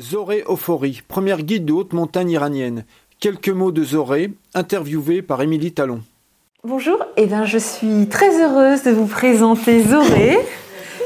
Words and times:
Zoré 0.00 0.44
Euphorie, 0.48 1.02
première 1.06 1.42
guide 1.42 1.66
de 1.66 1.74
haute 1.74 1.92
montagne 1.92 2.30
iranienne. 2.30 2.84
Quelques 3.18 3.50
mots 3.50 3.70
de 3.70 3.84
Zoré, 3.84 4.30
interviewé 4.54 5.20
par 5.20 5.42
Émilie 5.42 5.72
Talon. 5.72 6.00
Bonjour, 6.64 7.04
eh 7.18 7.26
bien, 7.26 7.44
je 7.44 7.58
suis 7.58 8.08
très 8.08 8.42
heureuse 8.42 8.82
de 8.82 8.92
vous 8.92 9.06
présenter 9.06 9.82
Zoré, 9.82 10.38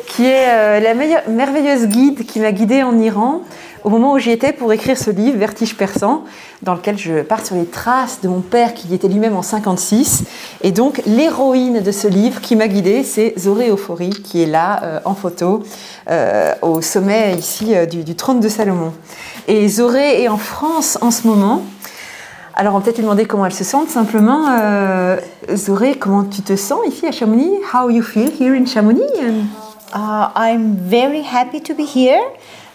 qui 0.07 0.27
est 0.27 0.49
euh, 0.49 0.79
la 0.79 0.95
merveilleuse 1.29 1.89
guide 1.89 2.25
qui 2.25 2.39
m'a 2.39 2.53
guidée 2.53 2.85
en 2.85 2.97
Iran 3.01 3.43
au 3.85 3.91
moment 3.91 4.15
où 4.15 4.19
j'y 4.19 4.31
étais 4.31 4.55
pour 4.55 4.73
écrire 4.73 4.97
ce 4.97 5.11
livre, 5.11 5.37
Vertige 5.39 5.77
persan, 5.77 6.25
dans 6.63 6.75
lequel 6.75 6.97
je 6.99 7.21
pars 7.21 7.45
sur 7.45 7.55
les 7.55 7.67
traces 7.67 8.23
de 8.23 8.29
mon 8.29 8.41
père 8.41 8.73
qui 8.73 8.89
y 8.89 8.95
était 8.95 9.09
lui-même 9.09 9.37
en 9.37 9.43
56. 9.43 10.25
Et 10.63 10.73
donc, 10.73 11.03
l'héroïne 11.07 11.83
de 11.83 11.93
ce 11.93 12.09
livre 12.09 12.41
qui 12.41 12.57
m'a 12.57 12.67
guidée, 12.67 13.05
c'est 13.05 13.35
Zoré 13.39 13.69
Euphorie, 13.69 14.09
qui 14.09 14.43
est 14.43 14.47
là 14.47 14.83
euh, 14.83 15.01
en 15.05 15.15
photo 15.15 15.63
euh, 16.11 16.55
au 16.63 16.81
sommet 16.81 17.35
ici 17.39 17.75
du, 17.91 18.05
du, 18.05 18.15
trône 18.15 18.41
de 18.41 18.49
Salomon. 18.49 18.95
Et 19.49 19.69
Zoré 19.69 20.23
est 20.23 20.29
en 20.29 20.39
France 20.39 20.97
en 21.03 21.11
ce 21.11 21.27
moment. 21.27 21.63
Alors, 22.55 22.75
on 22.75 22.79
peut 22.79 22.85
peut-être 22.85 22.99
lui 22.99 23.05
demander 23.05 23.27
comment 23.27 23.45
elle 23.45 23.53
se 23.53 23.65
sent, 23.65 23.87
simplement. 23.89 24.47
Euh, 24.49 25.19
Zoré, 25.53 25.97
comment 25.97 26.25
tu 26.25 26.41
te 26.41 26.57
sens 26.57 26.81
ici 26.87 27.07
à 27.07 27.13
Chamonix? 27.13 27.51
How 27.75 27.91
you 27.91 28.03
feel 28.03 28.31
here 28.41 28.55
in 28.55 28.65
Chamonix? 28.65 29.03
Uh, 29.93 30.29
I'm 30.35 30.77
very 30.77 31.23
happy 31.23 31.61
to 31.61 31.75
be 31.75 31.85
here. 31.85 32.23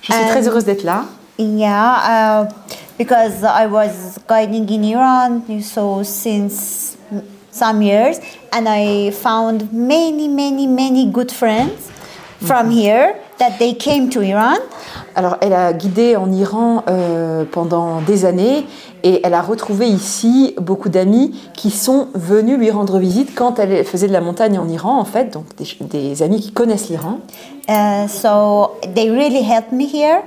Je 0.01 0.13
suis 0.13 0.25
très 0.25 0.47
heureuse 0.47 0.65
d'être 0.65 0.83
là. 0.83 1.05
Yeah, 1.37 2.45
uh, 2.45 2.49
because 2.97 3.43
I 3.43 3.65
was 3.65 4.19
guiding 4.27 4.69
in 4.69 4.83
Iran 4.83 5.61
so 5.61 6.03
since 6.03 6.97
some 7.51 7.81
years, 7.81 8.19
and 8.51 8.67
I 8.67 9.11
found 9.11 9.71
many, 9.71 10.27
many, 10.27 10.67
many 10.67 11.05
good 11.05 11.31
friends 11.31 11.89
from 12.41 12.67
mm 12.67 12.71
-hmm. 12.71 12.81
here 12.81 13.15
that 13.39 13.57
they 13.57 13.75
came 13.75 14.09
to 14.09 14.21
Iran. 14.21 14.57
Alors, 15.15 15.37
elle 15.41 15.53
a 15.53 15.73
guidé 15.73 16.15
en 16.15 16.31
Iran 16.31 16.83
euh, 16.87 17.43
pendant 17.49 18.01
des 18.01 18.25
années 18.25 18.65
et 19.03 19.21
elle 19.23 19.33
a 19.33 19.41
retrouvé 19.41 19.87
ici 19.87 20.53
beaucoup 20.57 20.89
d'amis 20.89 21.33
qui 21.53 21.71
sont 21.71 22.07
venus 22.13 22.57
lui 22.57 22.69
rendre 22.69 22.99
visite 22.99 23.33
quand 23.33 23.59
elle 23.59 23.83
faisait 23.85 24.07
de 24.07 24.13
la 24.13 24.21
montagne 24.21 24.59
en 24.59 24.67
Iran, 24.67 24.99
en 24.99 25.05
fait, 25.05 25.33
donc 25.33 25.45
des, 25.57 25.65
des 25.81 26.21
amis 26.21 26.39
qui 26.39 26.51
connaissent 26.51 26.89
l'Iran. 26.89 27.19
Uh, 27.67 28.07
so 28.07 28.77
they 28.93 29.09
really 29.09 29.43
helped 29.43 29.71
me 29.71 29.85
here. 29.85 30.21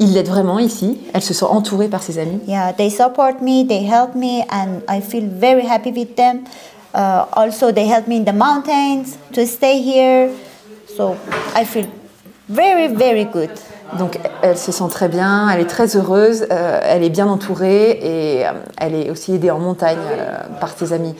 Ils 0.00 0.14
l'aident 0.14 0.28
vraiment 0.28 0.58
ici. 0.58 0.98
Elle 1.12 1.22
se 1.22 1.34
sent 1.34 1.44
entourée 1.44 1.88
par 1.88 2.02
ses 2.02 2.18
amis. 2.18 2.40
Yeah, 2.46 2.72
they 2.72 2.90
support 2.90 3.42
me, 3.42 3.66
they 3.66 3.84
help 3.84 4.14
me, 4.14 4.42
and 4.50 4.80
I 4.88 5.00
feel 5.00 5.28
very 5.28 5.66
happy 5.66 5.90
with 5.90 6.14
them. 6.16 6.44
Uh, 6.94 7.26
also, 7.32 7.72
they 7.72 7.86
help 7.86 8.06
me 8.06 8.16
in 8.16 8.24
the 8.24 8.32
mountains 8.32 9.18
to 9.32 9.44
stay 9.44 9.80
here. 9.80 10.30
So 10.96 11.16
I 11.54 11.64
feel 11.64 11.86
very, 12.48 12.88
very 12.88 13.24
good. 13.26 13.50
Donc 13.98 14.18
elle 14.42 14.58
se 14.58 14.70
sent 14.70 14.88
très 14.90 15.08
bien, 15.08 15.48
elle 15.48 15.60
est 15.60 15.66
très 15.68 15.96
heureuse, 15.96 16.46
euh, 16.50 16.80
elle 16.82 17.02
est 17.02 17.10
bien 17.10 17.26
entourée 17.26 17.92
et 17.92 18.46
euh, 18.46 18.50
elle 18.76 18.94
est 18.94 19.10
aussi 19.10 19.34
aidée 19.34 19.50
en 19.50 19.58
montagne 19.58 19.96
euh, 20.10 20.40
par 20.60 20.76
ses 20.76 20.92
amis. 20.92 21.14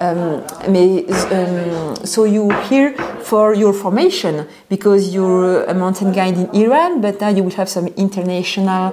Um, 0.00 0.42
mais 0.68 1.06
um, 1.32 1.94
so 2.04 2.26
you 2.26 2.50
here 2.70 2.92
for 3.22 3.54
your 3.54 3.74
formation 3.74 4.46
because 4.68 5.14
you're 5.14 5.64
a 5.66 5.72
mountain 5.72 6.10
guide 6.12 6.36
in 6.36 6.48
Iran, 6.52 7.00
but 7.00 7.20
now 7.20 7.30
you 7.30 7.42
will 7.42 7.56
have 7.56 7.68
some 7.68 7.88
international 7.96 8.92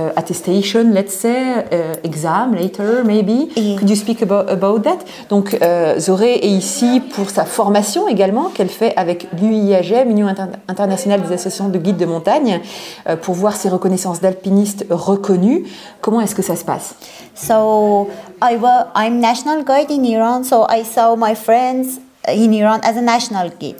uh, 0.00 0.10
uh, 0.10 0.12
attestation, 0.16 0.92
let's 0.92 1.14
say, 1.14 1.58
uh, 1.58 1.96
exam 2.04 2.54
later, 2.54 3.04
maybe. 3.04 3.48
Could 3.78 3.88
you 3.88 3.96
speak 3.96 4.22
about, 4.22 4.50
about 4.50 4.82
that? 4.82 4.98
Donc, 5.28 5.56
euh, 5.60 5.98
Zoré 5.98 6.34
est 6.34 6.48
ici 6.48 7.00
pour 7.14 7.30
sa 7.30 7.44
formation 7.44 8.08
également 8.08 8.48
qu'elle 8.48 8.68
fait 8.68 8.94
avec 8.96 9.28
l'UIAGM, 9.40 10.10
Union 10.10 10.28
internationale 10.68 11.22
des 11.22 11.34
associations 11.34 11.68
de 11.68 11.78
guides 11.78 11.96
de 11.96 12.06
montagne, 12.06 12.60
euh, 13.08 13.16
pour 13.16 13.34
voir 13.34 13.56
ses 13.56 13.68
reconnaissances 13.68 14.20
d'alpinistes 14.20 14.86
reconnues. 14.90 15.64
Comment 16.00 16.20
est-ce 16.20 16.34
que 16.34 16.42
ça 16.42 16.56
se 16.56 16.64
passe? 16.64 16.94
So, 17.34 18.08
I 18.42 18.58
I'm 18.96 19.20
national 19.20 19.64
guide 19.64 19.90
in 19.90 20.04
Iran, 20.04 20.44
so 20.44 20.66
I 20.68 20.84
saw 20.84 21.16
my 21.16 21.34
friends 21.34 22.00
in 22.28 22.52
Iran 22.52 22.80
as 22.82 22.96
a 22.96 23.02
national 23.02 23.50
guide. 23.58 23.76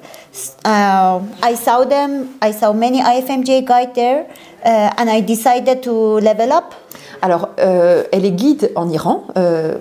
Uh, 0.64 1.20
I 1.42 1.54
saw 1.54 1.84
them, 1.84 2.38
I 2.40 2.52
saw 2.52 2.72
many 2.72 3.02
IFMJ 3.02 3.66
guide 3.66 3.94
there. 3.94 4.26
Uh, 4.64 4.92
and 4.98 5.08
I 5.08 5.20
decided 5.22 5.82
to 5.82 6.20
level 6.20 6.52
up. 6.52 6.74
Alors, 7.22 7.50
euh, 7.58 8.04
elle 8.12 8.24
est 8.24 8.32
guide 8.32 8.72
en 8.76 8.88
Iran. 8.90 9.24
Euh, 9.36 9.76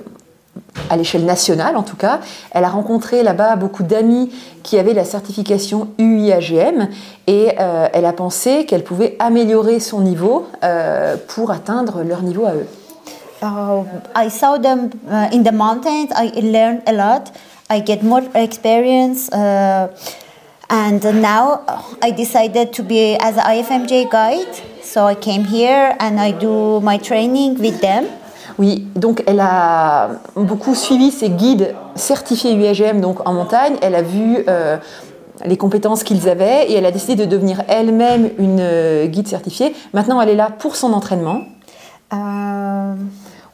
à 0.89 0.97
l'échelle 0.97 1.25
nationale 1.25 1.77
en 1.77 1.83
tout 1.83 1.95
cas. 1.95 2.19
Elle 2.51 2.63
a 2.63 2.69
rencontré 2.69 3.23
là-bas 3.23 3.55
beaucoup 3.55 3.83
d'amis 3.83 4.31
qui 4.63 4.77
avaient 4.77 4.93
la 4.93 5.03
certification 5.03 5.89
UIAGM 5.97 6.89
et 7.27 7.53
euh, 7.59 7.87
elle 7.93 8.05
a 8.05 8.13
pensé 8.13 8.65
qu'elle 8.65 8.83
pouvait 8.83 9.15
améliorer 9.19 9.79
son 9.79 10.01
niveau 10.01 10.47
pour 11.27 11.51
atteindre 11.51 12.03
leur 12.03 12.23
niveau 12.23 12.45
à 12.45 12.53
eux. 12.53 12.67
Uh, 13.41 13.83
I 14.15 14.29
saw 14.29 14.57
them 14.57 14.89
in 15.09 15.43
the 15.43 15.53
mountains. 15.53 16.09
I 16.15 16.41
learned 16.41 16.81
a 16.85 16.91
lot. 16.91 17.31
I 17.69 17.81
get 17.81 18.03
more 18.03 18.23
experience. 18.33 19.29
Uh, 19.31 19.87
and 20.69 21.03
now 21.21 21.61
I 22.01 22.11
decided 22.11 22.73
to 22.73 22.83
be 22.83 23.15
as 23.15 23.37
an 23.37 23.43
IFMJ 23.43 24.09
guide. 24.11 24.55
So 24.83 25.05
I 25.05 25.15
came 25.15 25.43
here 25.43 25.95
and 25.99 26.19
I 26.19 26.31
do 26.31 26.79
my 26.81 26.97
training 26.97 27.59
with 27.59 27.79
them. 27.81 28.05
Oui, 28.57 28.87
donc 28.95 29.23
elle 29.25 29.39
a 29.39 30.09
beaucoup 30.35 30.75
suivi 30.75 31.11
ses 31.11 31.29
guides 31.29 31.75
certifiés 31.95 32.53
UAGM 32.55 32.99
donc 32.99 33.25
en 33.27 33.33
montagne. 33.33 33.75
Elle 33.81 33.95
a 33.95 34.01
vu 34.01 34.43
euh, 34.47 34.77
les 35.45 35.55
compétences 35.55 36.03
qu'ils 36.03 36.27
avaient 36.27 36.65
et 36.69 36.73
elle 36.73 36.85
a 36.85 36.91
décidé 36.91 37.15
de 37.15 37.25
devenir 37.25 37.63
elle-même 37.67 38.29
une 38.37 38.59
euh, 38.59 39.05
guide 39.05 39.27
certifiée. 39.27 39.73
Maintenant, 39.93 40.19
elle 40.19 40.29
est 40.29 40.35
là 40.35 40.49
pour 40.49 40.75
son 40.75 40.91
entraînement. 40.91 41.43
Uh, 42.11 42.95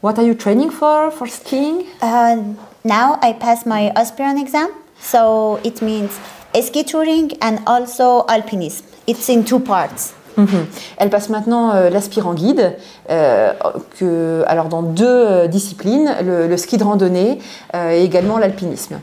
What 0.06 0.20
are 0.20 0.24
you 0.24 0.36
training 0.36 0.70
for 0.70 1.10
for 1.10 1.26
skiing? 1.26 1.88
Uh, 2.00 2.54
now 2.84 3.18
I 3.24 3.34
pass 3.34 3.66
my 3.66 3.92
aspirant 3.96 4.40
exam, 4.40 4.70
so 5.00 5.60
it 5.64 5.82
means 5.82 6.12
ski 6.62 6.84
touring 6.84 7.32
and 7.42 7.58
also 7.66 8.22
alpinism. 8.30 8.84
It's 9.08 9.28
in 9.30 9.44
two 9.44 9.60
parts. 9.60 10.14
Mm 10.38 10.46
-hmm. 10.46 10.64
Elle 10.98 11.10
passe 11.10 11.30
maintenant 11.30 11.74
euh, 11.74 11.90
l'aspirant 11.90 12.36
guide, 12.36 12.78
euh, 13.10 13.54
que, 13.98 14.44
alors 14.46 14.68
dans 14.70 14.84
deux 14.84 15.20
euh, 15.26 15.48
disciplines, 15.48 16.10
le, 16.22 16.48
le, 16.48 16.58
ski 16.58 16.78
de 16.78 16.84
randonnée 16.84 17.40
euh, 17.74 17.98
et 17.98 18.04
également 18.04 18.38
l'alpinisme. 18.38 19.00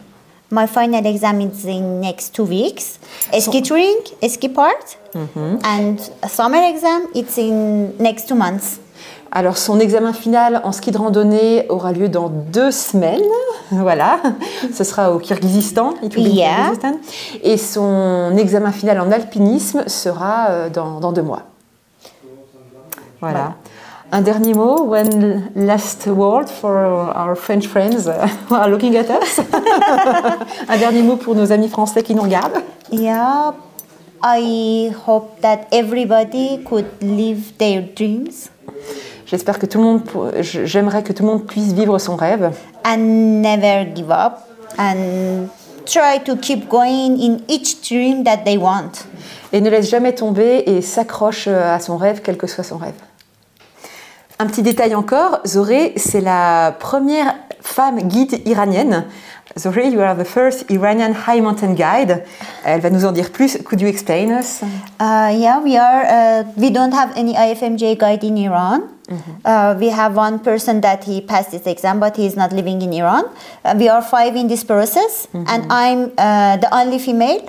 My 0.52 0.66
final 0.68 1.04
exam 1.04 1.40
is 1.40 1.66
in 1.66 2.00
next 2.00 2.32
two 2.36 2.46
weeks. 2.46 3.00
Ski 3.40 3.60
touring, 3.62 3.98
ski 4.28 4.48
part, 4.48 4.86
mm 5.14 5.28
-hmm. 5.34 5.52
and 5.74 5.96
a 6.22 6.28
summer 6.28 6.62
exam 6.72 7.00
it's 7.12 7.36
in 7.38 7.56
next 7.98 8.28
two 8.28 8.36
months. 8.36 8.78
Alors 9.34 9.56
son 9.56 9.80
examen 9.80 10.12
final 10.12 10.60
en 10.62 10.72
ski 10.72 10.90
de 10.90 10.98
randonnée 10.98 11.64
aura 11.70 11.92
lieu 11.92 12.10
dans 12.10 12.28
deux 12.28 12.70
semaines, 12.70 13.22
voilà, 13.70 14.20
ce 14.74 14.84
sera 14.84 15.10
au 15.10 15.18
Kyrgyzstan, 15.18 15.94
yeah. 16.16 16.72
et 17.42 17.56
son 17.56 18.36
examen 18.36 18.72
final 18.72 19.00
en 19.00 19.10
alpinisme 19.10 19.84
sera 19.86 20.50
euh, 20.50 20.68
dans, 20.68 21.00
dans 21.00 21.12
deux 21.12 21.22
mois. 21.22 21.44
Voilà. 23.20 23.38
voilà. 23.38 23.54
Un 24.14 24.20
dernier 24.20 24.52
mot, 24.52 24.94
one 24.94 25.44
last 25.56 26.06
word 26.06 26.48
for 26.48 26.76
our 27.16 27.34
French 27.34 27.66
friends 27.66 28.06
who 28.50 28.54
are 28.54 28.68
looking 28.68 28.94
at 28.94 29.08
us. 29.08 29.40
Un 30.68 30.76
dernier 30.76 31.00
mot 31.00 31.16
pour 31.16 31.34
nos 31.34 31.50
amis 31.50 31.70
français 31.70 32.02
qui 32.02 32.14
nous 32.14 32.20
regardent. 32.20 32.60
Yeah, 32.90 33.54
I 34.22 34.92
hope 35.06 35.40
that 35.40 35.68
everybody 35.72 36.62
could 36.62 36.84
live 37.00 37.56
their 37.56 37.80
dreams. 37.80 38.51
J'espère 39.32 39.58
que 39.58 39.64
tout 39.64 39.78
le 39.78 39.84
monde, 39.84 40.02
j'aimerais 40.42 41.02
que 41.02 41.14
tout 41.14 41.22
le 41.22 41.30
monde 41.30 41.46
puisse 41.46 41.72
vivre 41.72 41.98
son 41.98 42.16
rêve. 42.16 42.50
And 42.84 42.98
never 42.98 43.88
give 43.96 44.10
up. 44.10 44.40
And 44.76 45.46
try 45.86 46.22
to 46.26 46.36
keep 46.36 46.68
going 46.68 47.16
in 47.18 47.38
each 47.48 47.80
dream 47.80 48.24
that 48.24 48.44
they 48.44 48.58
want. 48.58 49.06
Et 49.54 49.62
ne 49.62 49.70
laisse 49.70 49.88
jamais 49.88 50.14
tomber 50.14 50.64
et 50.66 50.82
s'accroche 50.82 51.48
à 51.48 51.80
son 51.80 51.96
rêve, 51.96 52.20
quel 52.22 52.36
que 52.36 52.46
soit 52.46 52.62
son 52.62 52.76
rêve. 52.76 52.92
Un 54.38 54.44
petit 54.48 54.60
détail 54.60 54.94
encore, 54.94 55.40
Zoré, 55.46 55.94
c'est 55.96 56.20
la 56.20 56.76
première 56.78 57.34
femme 57.62 58.02
guide 58.02 58.46
iranienne. 58.46 59.06
Zoré, 59.56 59.90
you 59.90 60.00
are 60.00 60.14
the 60.14 60.24
first 60.24 60.70
Iranian 60.70 61.12
high 61.12 61.40
mountain 61.40 61.74
guide. 61.74 62.24
Elle 62.64 62.80
va 62.80 62.90
nous 62.90 63.04
en 63.04 63.12
dire 63.12 63.30
plus. 63.30 63.58
Could 63.64 63.80
you 63.80 63.88
explain 63.88 64.30
us? 64.32 64.62
Uh, 64.98 65.30
yeah, 65.34 65.60
we 65.60 65.76
are. 65.76 66.04
Uh, 66.06 66.44
we 66.56 66.70
don't 66.70 66.92
have 66.92 67.12
any 67.16 67.34
IFMJ 67.34 67.98
guide 67.98 68.24
in 68.24 68.38
Iran. 68.38 68.88
Mm-hmm. 69.08 69.32
Uh, 69.44 69.74
we 69.78 69.88
have 69.88 70.16
one 70.16 70.38
person 70.38 70.80
that 70.80 71.04
he 71.04 71.20
passed 71.20 71.52
his 71.52 71.66
exam, 71.66 72.00
but 72.00 72.16
he 72.16 72.24
is 72.24 72.36
not 72.36 72.52
living 72.52 72.80
in 72.80 72.92
Iran. 72.92 73.24
Uh, 73.64 73.74
we 73.76 73.88
are 73.88 74.00
five 74.00 74.36
in 74.36 74.48
this 74.48 74.64
process, 74.64 75.26
mm-hmm. 75.26 75.44
and 75.48 75.70
I'm 75.70 76.12
uh, 76.16 76.56
the 76.56 76.68
only 76.74 76.98
female 76.98 77.46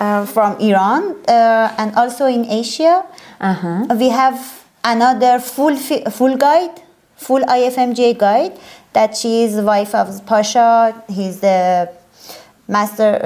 uh, 0.00 0.26
from 0.26 0.58
Iran, 0.60 1.16
uh, 1.28 1.72
and 1.78 1.94
also 1.96 2.26
in 2.26 2.44
Asia. 2.44 3.04
Uh-huh. 3.40 3.86
We 3.96 4.10
have 4.10 4.36
another 4.84 5.38
full 5.38 5.76
full 6.10 6.36
guide, 6.36 6.82
full 7.16 7.40
IFMJ 7.40 8.18
guide. 8.18 8.52
That 8.96 9.14
she 9.14 9.44
is 9.44 9.56
the 9.56 9.62
wife 9.62 9.94
of 9.94 10.24
Pasha. 10.24 10.94
He's 11.06 11.40
the 11.40 11.90
master 12.66 13.20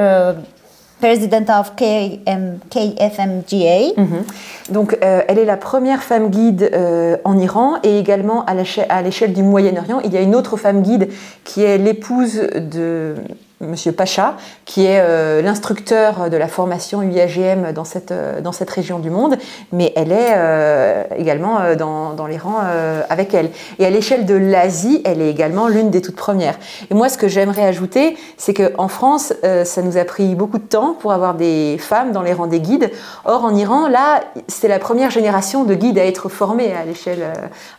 president 1.00 1.48
of 1.48 1.74
KM, 1.76 2.58
KFMGA. 2.70 3.94
Mhm. 3.96 4.24
Donc, 4.70 4.96
euh, 5.02 5.22
elle 5.28 5.38
est 5.38 5.44
la 5.44 5.56
première 5.56 6.02
femme 6.02 6.28
guide 6.28 6.70
euh, 6.72 7.16
en 7.24 7.38
Iran 7.38 7.76
et 7.82 7.98
également 7.98 8.44
à 8.44 8.54
l'échelle 9.02 9.32
du 9.32 9.42
Moyen-Orient. 9.42 10.00
Il 10.04 10.12
y 10.12 10.16
a 10.16 10.20
une 10.20 10.34
autre 10.34 10.56
femme 10.56 10.82
guide 10.82 11.08
qui 11.44 11.62
est 11.62 11.78
l'épouse 11.78 12.40
de 12.54 13.14
Monsieur 13.60 13.92
Pacha, 13.92 14.36
qui 14.64 14.86
est 14.86 15.00
euh, 15.00 15.42
l'instructeur 15.42 16.30
de 16.30 16.36
la 16.38 16.48
formation 16.48 17.02
UIAGM 17.02 17.72
dans 17.72 17.84
cette, 17.84 18.10
euh, 18.10 18.40
dans 18.40 18.52
cette 18.52 18.70
région 18.70 18.98
du 18.98 19.10
monde, 19.10 19.36
mais 19.70 19.92
elle 19.96 20.12
est 20.12 20.32
euh, 20.34 21.04
également 21.16 21.60
euh, 21.60 21.74
dans, 21.74 22.14
dans 22.14 22.26
les 22.26 22.38
rangs 22.38 22.60
euh, 22.62 23.02
avec 23.10 23.34
elle. 23.34 23.50
Et 23.78 23.84
à 23.84 23.90
l'échelle 23.90 24.24
de 24.24 24.34
l'Asie, 24.34 25.02
elle 25.04 25.20
est 25.20 25.28
également 25.28 25.68
l'une 25.68 25.90
des 25.90 26.00
toutes 26.00 26.16
premières. 26.16 26.58
Et 26.90 26.94
moi, 26.94 27.10
ce 27.10 27.18
que 27.18 27.28
j'aimerais 27.28 27.64
ajouter, 27.64 28.16
c'est 28.38 28.54
qu'en 28.54 28.88
France, 28.88 29.34
euh, 29.44 29.66
ça 29.66 29.82
nous 29.82 29.98
a 29.98 30.04
pris 30.04 30.34
beaucoup 30.34 30.58
de 30.58 30.64
temps 30.64 30.94
pour 30.98 31.12
avoir 31.12 31.34
des 31.34 31.76
femmes 31.78 32.12
dans 32.12 32.22
les 32.22 32.32
rangs 32.32 32.46
des 32.46 32.60
guides. 32.60 32.90
Or, 33.26 33.44
en 33.44 33.54
Iran, 33.54 33.88
là, 33.88 34.22
c'est 34.48 34.68
la 34.68 34.78
première 34.78 35.10
génération 35.10 35.64
de 35.64 35.74
guides 35.74 35.98
à 35.98 36.06
être 36.06 36.28
formée 36.28 36.72
à 36.72 36.84
l'échelle 36.84 37.24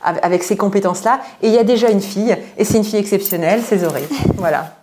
avec 0.04 0.44
ces 0.44 0.57
compétences-là. 0.57 1.22
Et 1.42 1.48
il 1.48 1.54
y 1.54 1.57
a 1.57 1.63
déjà 1.63 1.89
une 1.89 2.01
fille, 2.01 2.38
et 2.57 2.66
c'est 2.66 2.78
une 2.78 2.83
fille 2.83 3.00
exceptionnelle, 3.00 3.62
c'est. 3.66 3.81
Voilà. 4.38 4.81